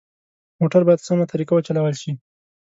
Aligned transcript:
موټر 0.59 0.81
باید 0.87 1.05
سمه 1.07 1.25
طریقه 1.31 1.51
وچلول 1.55 1.93
شي. 2.01 2.11